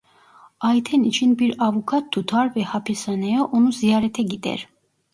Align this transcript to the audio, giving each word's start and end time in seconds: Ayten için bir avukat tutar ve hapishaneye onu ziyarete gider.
Ayten 0.59 1.03
için 1.03 1.39
bir 1.39 1.63
avukat 1.67 2.11
tutar 2.11 2.55
ve 2.55 2.63
hapishaneye 2.63 3.41
onu 3.41 3.71
ziyarete 3.71 4.23
gider. 4.23 4.69